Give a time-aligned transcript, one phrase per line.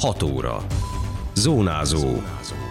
[0.00, 0.66] 6 óra.
[1.34, 2.08] Zónázó.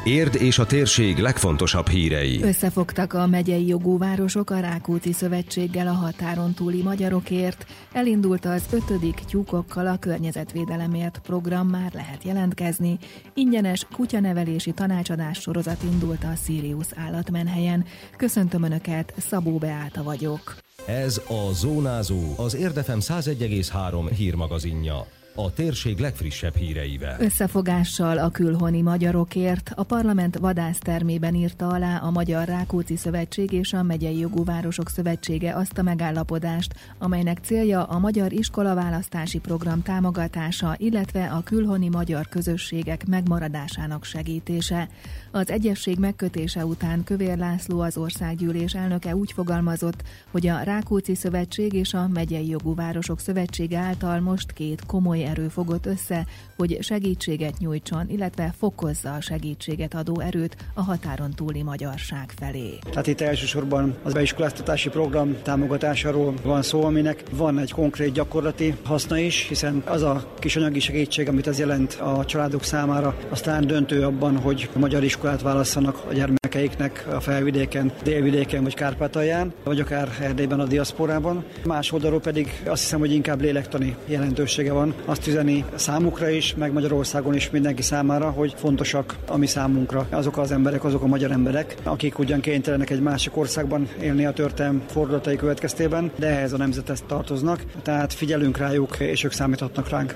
[0.04, 2.44] Érd és a térség legfontosabb hírei.
[2.44, 7.66] Összefogtak a megyei jogú városok a Rákóczi Szövetséggel a határon túli magyarokért.
[7.92, 12.98] Elindult az ötödik tyúkokkal a környezetvédelemért program, már lehet jelentkezni.
[13.34, 17.86] Ingyenes kutyanevelési tanácsadás sorozat indult a Sirius állatmenhelyen.
[18.18, 20.56] Köszöntöm Önöket, Szabó Beáta vagyok.
[20.86, 25.06] Ez a Zónázó, az Érdefem 101,3 hírmagazinja
[25.36, 27.20] a térség legfrissebb híreivel.
[27.20, 33.84] Összefogással a külhoni magyarokért a parlament vadásztermében írta alá a Magyar Rákóczi Szövetség és a
[33.84, 41.26] Megyei Jogú Városok Szövetsége azt a megállapodást, amelynek célja a Magyar Iskolaválasztási Program támogatása, illetve
[41.26, 44.90] a külhoni magyar közösségek megmaradásának segítése.
[45.32, 51.74] Az egyesség megkötése után Kövér László az országgyűlés elnöke úgy fogalmazott, hogy a Rákóczi Szövetség
[51.74, 56.26] és a Megyei Jogú Városok Szövetsége által most két komoly erő fogott össze,
[56.58, 62.78] hogy segítséget nyújtson, illetve fokozza a segítséget adó erőt a határon túli magyarság felé.
[62.90, 69.18] Tehát itt elsősorban az beiskoláztatási program támogatásáról van szó, aminek van egy konkrét gyakorlati haszna
[69.18, 74.04] is, hiszen az a kis anyagi segítség, amit ez jelent a családok számára, aztán döntő
[74.04, 76.14] abban, hogy a magyar iskolát válasszanak a
[76.50, 81.44] gyermekeiknek a felvidéken, délvidéken vagy Kárpátalján, vagy akár Erdélyben a diaszporában.
[81.66, 84.94] Más oldalról pedig azt hiszem, hogy inkább lélektani jelentősége van.
[85.06, 90.38] Azt üzeni számukra is, meg Magyarországon is mindenki számára, hogy fontosak a mi számunkra azok
[90.38, 94.84] az emberek, azok a magyar emberek, akik ugyan kénytelenek egy másik országban élni a történelm
[94.88, 100.16] fordulatai következtében, de ehhez a nemzethez tartoznak, tehát figyelünk rájuk, és ők számíthatnak ránk.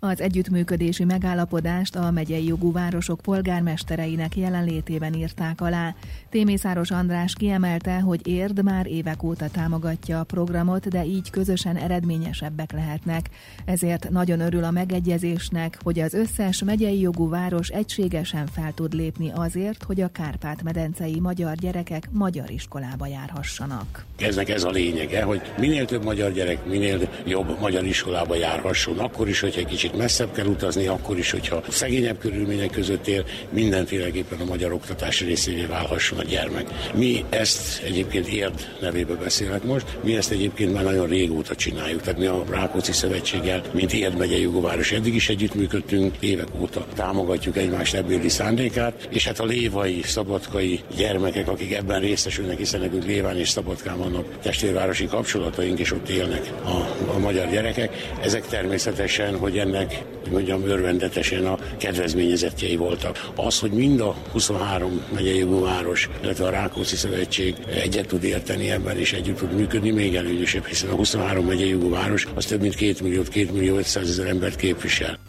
[0.00, 5.94] Az együttműködési megállapodást a megyei jogú városok polgármestereinek jelenlétében írták alá.
[6.30, 12.72] Témészáros András kiemelte, hogy Érd már évek óta támogatja a programot, de így közösen eredményesebbek
[12.72, 13.30] lehetnek.
[13.64, 19.30] Ezért nagyon örül a megegyezésnek, hogy az összes megyei jogú város egységesen fel tud lépni
[19.34, 24.04] azért, hogy a Kárpát-medencei magyar gyerekek magyar iskolába járhassanak.
[24.18, 29.28] Eznek ez a lényege, hogy minél több magyar gyerek, minél jobb magyar iskolába járhasson, akkor
[29.28, 34.40] is, hogyha kicsit kicsit messzebb kell utazni, akkor is, hogyha szegényebb körülmények között él, mindenféleképpen
[34.40, 36.66] a magyar oktatás részévé válhasson a gyermek.
[36.94, 42.00] Mi ezt egyébként érd nevébe beszélek most, mi ezt egyébként már nagyon régóta csináljuk.
[42.00, 47.56] Tehát mi a Rákóczi Szövetséggel, mint Érd megye Jugóváros eddig is együttműködtünk, évek óta támogatjuk
[47.56, 53.38] egymást ebbéli szándékát, és hát a lévai, szabadkai gyermekek, akik ebben részesülnek, hiszen nekünk Léván
[53.38, 56.70] és Szabadkán vannak testvérvárosi kapcsolataink, és ott élnek a,
[57.14, 58.12] a magyar gyerekek.
[58.20, 63.30] Ezek természetesen, hogy ennek ennek, hogy mondjam, örvendetesen a kedvezményezettjei voltak.
[63.34, 68.98] Az, hogy mind a 23 megyei város, illetve a Rákóczi Szövetség egyet tud érteni ebben
[68.98, 72.94] és együtt tud működni, még előnyösebb, hiszen a 23 megyei város az több mint 2
[73.02, 75.27] millió, 2 millió 500 ezer embert képvisel.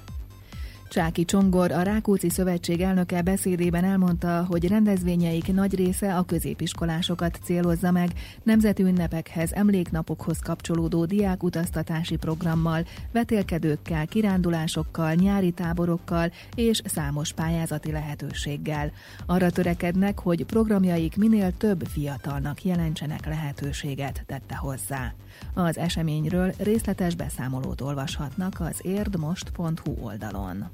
[0.89, 7.91] Csáki Csongor, a Rákóczi Szövetség elnöke beszédében elmondta, hogy rendezvényeik nagy része a középiskolásokat célozza
[7.91, 8.09] meg,
[8.43, 18.91] nemzeti ünnepekhez, emléknapokhoz kapcsolódó diákutaztatási programmal, vetélkedőkkel, kirándulásokkal, nyári táborokkal és számos pályázati lehetőséggel.
[19.25, 25.13] Arra törekednek, hogy programjaik minél több fiatalnak jelentsenek lehetőséget, tette hozzá.
[25.53, 30.69] Az eseményről részletes beszámolót olvashatnak az érdmost.hu oldalon.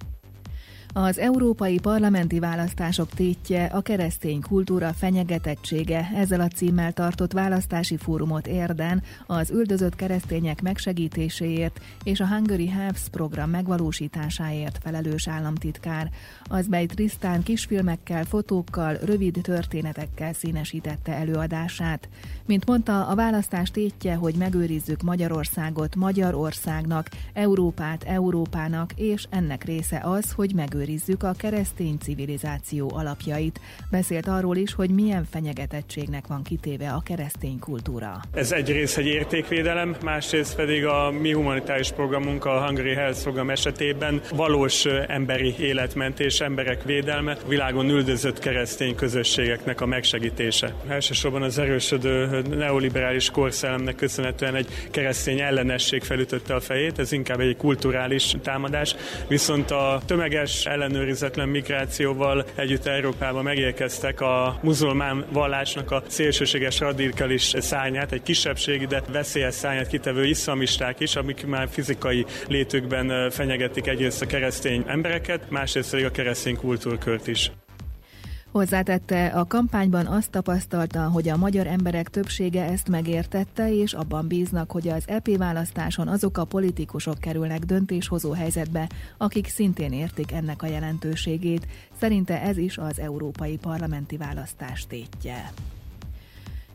[0.97, 6.11] Az európai parlamenti választások tétje a keresztény kultúra fenyegetettsége.
[6.15, 13.01] Ezzel a címmel tartott választási fórumot érden az üldözött keresztények megsegítéséért és a Hungary Helps
[13.11, 16.09] program megvalósításáért felelős államtitkár.
[16.43, 22.09] Az Bej Trisztán kisfilmekkel, fotókkal, rövid történetekkel színesítette előadását.
[22.45, 30.31] Mint mondta, a választás tétje, hogy megőrizzük Magyarországot Magyarországnak, Európát Európának, és ennek része az,
[30.31, 33.59] hogy megőrizzük megőrizzük a keresztény civilizáció alapjait.
[33.91, 38.21] Beszélt arról is, hogy milyen fenyegetettségnek van kitéve a keresztény kultúra.
[38.33, 44.21] Ez egyrészt egy értékvédelem, másrészt pedig a mi humanitárius programunk, a Hungary Health program esetében
[44.35, 50.73] valós emberi életmentés, emberek védelme, világon üldözött keresztény közösségeknek a megsegítése.
[50.87, 57.57] Elsősorban az erősödő neoliberális korszellemnek köszönhetően egy keresztény ellenesség felütötte a fejét, ez inkább egy
[57.57, 58.95] kulturális támadás,
[59.27, 68.11] viszont a tömeges ellenőrizetlen migrációval együtt Európába megérkeztek a muzulmán vallásnak a szélsőséges radikális szányát,
[68.11, 74.25] egy kisebbségi, de veszélyes szányát kitevő iszlamisták is, amik már fizikai létükben fenyegetik egyrészt a
[74.25, 77.51] keresztény embereket, másrészt pedig a keresztény kultúrkört is.
[78.55, 84.71] Hozzátette, a kampányban azt tapasztalta, hogy a magyar emberek többsége ezt megértette, és abban bíznak,
[84.71, 90.67] hogy az EP választáson azok a politikusok kerülnek döntéshozó helyzetbe, akik szintén értik ennek a
[90.67, 91.67] jelentőségét.
[91.99, 95.51] Szerinte ez is az európai parlamenti választás tétje.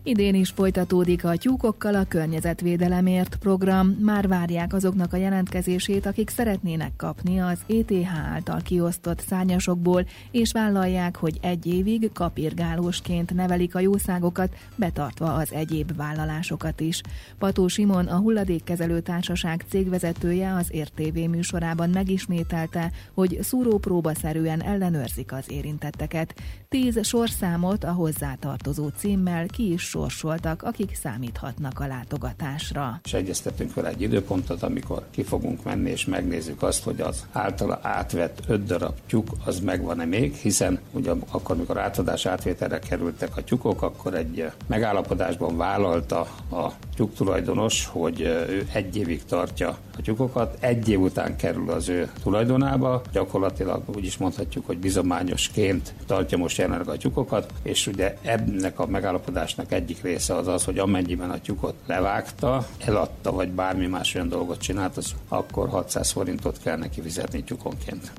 [0.02, 3.88] Idén is folytatódik a tyúkokkal a környezetvédelemért program.
[3.88, 11.16] Már várják azoknak a jelentkezését, akik szeretnének kapni az ETH által kiosztott szárnyasokból, és vállalják,
[11.16, 17.00] hogy egy évig kapirgálósként nevelik a jószágokat, betartva az egyéb vállalásokat is.
[17.38, 26.34] Pató Simon, a Hulladékkezelő Társaság cégvezetője az RTV műsorában megismételte, hogy szúrópróbaszerűen ellenőrzik az érintetteket.
[26.68, 33.00] Tíz sorszámot a hozzátartozó címmel ki is sorsoltak, akik számíthatnak a látogatásra.
[33.04, 37.78] És egyeztetünk vele egy időpontot, amikor ki fogunk menni, és megnézzük azt, hogy az általa
[37.82, 43.44] átvett öt darab tyúk az megvan-e még, hiszen ugye akkor, amikor átadás átvételre kerültek a
[43.44, 46.20] tyúkok, akkor egy megállapodásban vállalta
[46.50, 51.88] a tyúk tulajdonos, hogy ő egy évig tartja a tyúkokat, egy év után kerül az
[51.88, 58.16] ő tulajdonába, gyakorlatilag úgy is mondhatjuk, hogy bizományosként tartja most jelenleg a tyúkokat, és ugye
[58.22, 63.86] ennek a megállapodásnak egyik része az az, hogy amennyiben a tyúkot levágta, eladta, vagy bármi
[63.86, 68.12] más olyan dolgot csinált, az akkor 600 forintot kell neki fizetni tyúkonként.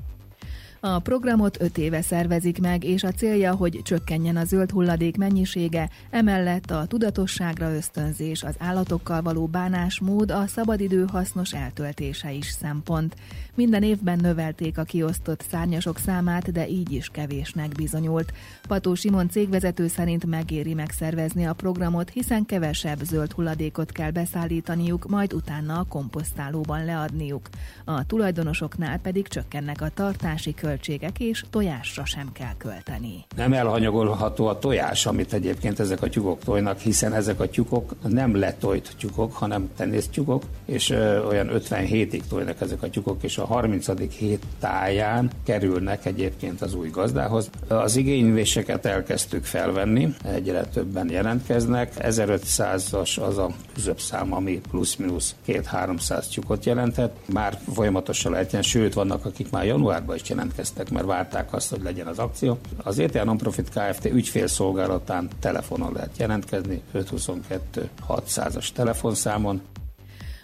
[0.84, 5.90] A programot öt éve szervezik meg, és a célja, hogy csökkenjen a zöld hulladék mennyisége,
[6.10, 13.16] emellett a tudatosságra ösztönzés, az állatokkal való bánásmód, a szabadidő hasznos eltöltése is szempont.
[13.56, 18.34] Minden évben növelték a kiosztott szárnyasok számát, de így is kevésnek bizonyult.
[18.68, 25.34] Pató Simon cégvezető szerint megéri megszervezni a programot, hiszen kevesebb zöld hulladékot kell beszállítaniuk, majd
[25.34, 27.50] utána a komposztálóban leadniuk.
[27.86, 33.26] A tulajdonosoknál pedig csökkennek a tartási költségek költségek, és tojásra sem kell költeni.
[33.36, 38.36] Nem elhanyagolható a tojás, amit egyébként ezek a tyúkok tojnak, hiszen ezek a tyúkok nem
[38.36, 43.46] letojt tyúkok, hanem tenésztyúkok, és ö, olyan 57 ig tojnak ezek a tyúkok, és a
[43.46, 43.88] 30.
[44.18, 47.50] hét táján kerülnek egyébként az új gazdához.
[47.68, 56.66] Az igényvéseket elkezdtük felvenni, egyre többen jelentkeznek, 1500-as az a küzöbszám, ami plusz-minusz 2-300 tyúkot
[56.66, 57.16] jelentett.
[57.34, 61.82] Már folyamatosan lehet, sőt vannak, akik már januárban is jelentkeznek jelentkeztek, mert várták azt, hogy
[61.82, 62.58] legyen az akció.
[62.84, 64.06] Az ETA Nonprofit Kft.
[64.06, 69.62] ügyfélszolgálatán telefonon lehet jelentkezni, 522 600-as telefonszámon.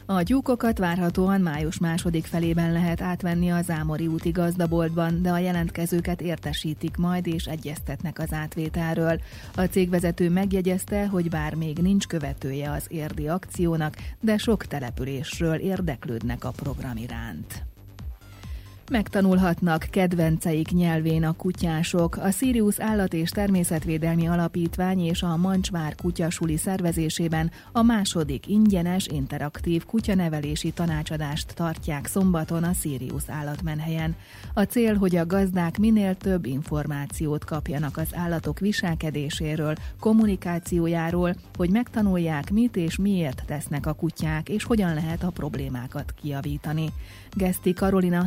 [0.10, 6.22] A tyúkokat várhatóan május második felében lehet átvenni az Ámori úti gazdaboltban, de a jelentkezőket
[6.22, 9.20] értesítik majd és egyeztetnek az átvételről.
[9.56, 16.44] A cégvezető megjegyezte, hogy bár még nincs követője az érdi akciónak, de sok településről érdeklődnek
[16.44, 17.66] a program iránt.
[18.92, 22.18] Megtanulhatnak kedvenceik nyelvén a kutyások.
[22.18, 29.86] A Sirius Állat és Természetvédelmi Alapítvány és a Mancsvár Kutyasuli szervezésében a második ingyenes interaktív
[29.86, 34.16] kutyanevelési tanácsadást tartják szombaton a Sirius állatmenhelyen.
[34.54, 42.52] A cél, hogy a gazdák minél több információt kapjanak az állatok viselkedéséről, kommunikációjáról, hogy megtanulják,
[42.52, 46.90] mit és miért tesznek a kutyák, és hogyan lehet a problémákat kiavítani.
[47.34, 48.26] Geszti Karolina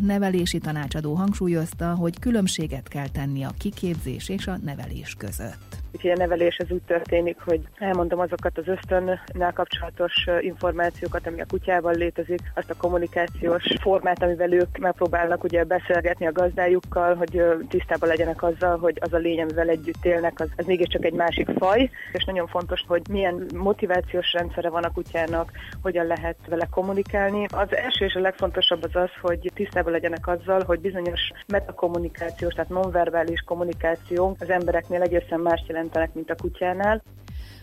[0.50, 5.79] nevelési tanácsadó hangsúlyozta, hogy különbséget kell tenni a kiképzés és a nevelés között.
[5.92, 11.46] Úgyhogy a nevelés ez úgy történik, hogy elmondom azokat az ösztönnel kapcsolatos információkat, ami a
[11.48, 18.08] kutyával létezik, azt a kommunikációs formát, amivel ők megpróbálnak ugye beszélgetni a gazdájukkal, hogy tisztában
[18.08, 21.90] legyenek azzal, hogy az a lény, amivel együtt élnek, az, az mégiscsak egy másik faj,
[22.12, 27.46] és nagyon fontos, hogy milyen motivációs rendszere van a kutyának, hogyan lehet vele kommunikálni.
[27.50, 32.70] Az első és a legfontosabb az az, hogy tisztában legyenek azzal, hogy bizonyos metakommunikációs, tehát
[32.70, 37.02] nonverbális kommunikáció az embereknél egészen más jelent jelentenek, mint a kutyánál.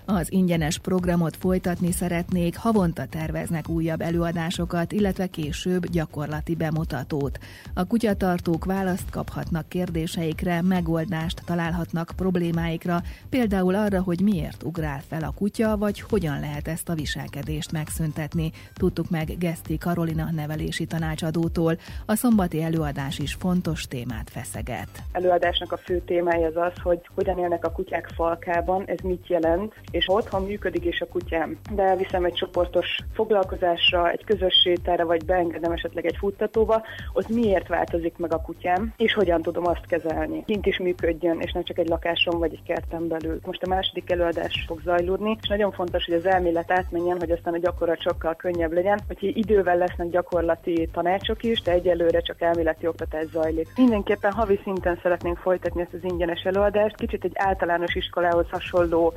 [0.10, 7.40] Az ingyenes programot folytatni szeretnék, havonta terveznek újabb előadásokat, illetve később gyakorlati bemutatót.
[7.74, 15.34] A kutyatartók választ kaphatnak kérdéseikre, megoldást találhatnak problémáikra, például arra, hogy miért ugrál fel a
[15.36, 18.52] kutya, vagy hogyan lehet ezt a viselkedést megszüntetni.
[18.74, 21.78] Tudtuk meg Geszti Karolina nevelési tanácsadótól.
[22.06, 24.90] A szombati előadás is fontos témát feszeget.
[25.12, 29.74] Előadásnak a fő témája az az, hogy hogyan élnek a kutyák falkában, ez mit jelent,
[29.98, 35.26] és otthon működik és a kutyám, de elviszem egy csoportos foglalkozásra, egy közös sétára, vagy
[35.26, 40.44] beengedem esetleg egy futtatóba, ott miért változik meg a kutyám, és hogyan tudom azt kezelni.
[40.46, 43.40] Kint is működjön, és nem csak egy lakáson vagy egy kerten belül.
[43.46, 47.54] Most a második előadás fog zajlódni, és nagyon fontos, hogy az elmélet átmenjen, hogy aztán
[47.54, 52.88] a gyakorlat sokkal könnyebb legyen, hogy idővel lesznek gyakorlati tanácsok is, de egyelőre csak elméleti
[52.88, 53.68] oktatás zajlik.
[53.76, 59.14] Mindenképpen havi szinten szeretnénk folytatni ezt az ingyenes előadást, kicsit egy általános iskolához hasonló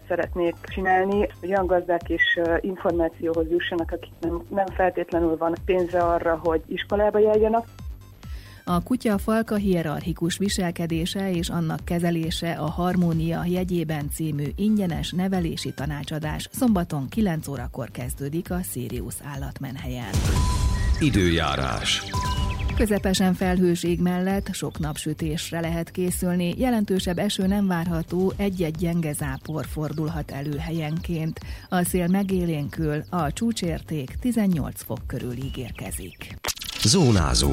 [0.00, 5.98] közoktatást szeretnék csinálni, hogy olyan gazdák is információhoz jussanak, akik nem, nem feltétlenül van pénze
[5.98, 7.66] arra, hogy iskolába járjanak.
[8.64, 16.48] A kutya falka hierarchikus viselkedése és annak kezelése a Harmónia jegyében című ingyenes nevelési tanácsadás
[16.52, 20.12] szombaton 9 órakor kezdődik a Sirius állatmenhelyen.
[21.00, 22.02] Időjárás.
[22.80, 29.66] Közepesen felhős ég mellett sok napsütésre lehet készülni, jelentősebb eső nem várható, egy-egy gyenge zápor
[29.66, 31.40] fordulhat elő helyenként.
[31.68, 36.38] A szél megélénkül, a csúcsérték 18 fok körül ígérkezik.
[36.84, 37.52] Zónázó.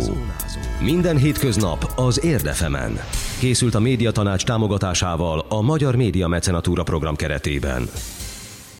[0.82, 3.00] Minden hétköznap az Érdefemen.
[3.40, 7.88] Készült a médiatanács támogatásával a Magyar Média Mecenatúra program keretében.